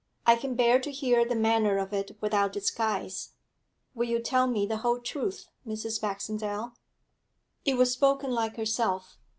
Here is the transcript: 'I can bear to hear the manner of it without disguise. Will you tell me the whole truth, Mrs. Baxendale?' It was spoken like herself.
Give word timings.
'I 0.25 0.35
can 0.37 0.55
bear 0.55 0.79
to 0.79 0.89
hear 0.91 1.23
the 1.23 1.35
manner 1.35 1.77
of 1.77 1.93
it 1.93 2.17
without 2.21 2.51
disguise. 2.53 3.33
Will 3.93 4.07
you 4.07 4.19
tell 4.19 4.47
me 4.47 4.65
the 4.65 4.77
whole 4.77 4.97
truth, 4.99 5.45
Mrs. 5.63 6.01
Baxendale?' 6.01 6.73
It 7.65 7.77
was 7.77 7.91
spoken 7.91 8.31
like 8.31 8.57
herself. 8.57 9.19